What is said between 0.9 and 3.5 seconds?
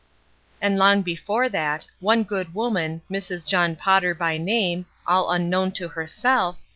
before that, one good woman, Mrs.